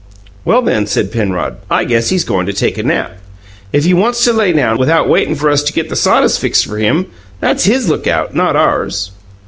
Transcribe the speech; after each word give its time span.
"Well, 0.45 0.63
then," 0.63 0.87
said 0.87 1.11
Penrod, 1.11 1.57
"I 1.69 1.83
guess 1.83 2.09
he's 2.09 2.23
goin' 2.23 2.47
to 2.47 2.53
take 2.53 2.79
a 2.79 2.81
nap. 2.81 3.19
If 3.71 3.83
he 3.85 3.93
wants 3.93 4.23
to 4.23 4.33
lay 4.33 4.51
down 4.51 4.79
without 4.79 5.07
waitin' 5.07 5.35
for 5.35 5.47
us 5.51 5.61
to 5.61 5.73
get 5.73 5.89
the 5.89 5.95
sawdust 5.95 6.39
fixed 6.39 6.65
for 6.65 6.79
him, 6.79 7.05
that's 7.39 7.65
his 7.65 7.87
lookout, 7.87 8.33
not 8.33 8.55
ours." 8.55 9.11